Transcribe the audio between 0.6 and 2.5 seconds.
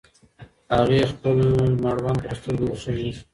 هغې خپل مړوند پر